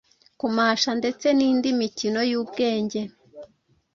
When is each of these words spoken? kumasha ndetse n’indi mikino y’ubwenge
kumasha 0.39 0.91
ndetse 0.99 1.27
n’indi 1.37 1.69
mikino 1.81 2.19
y’ubwenge 2.31 3.01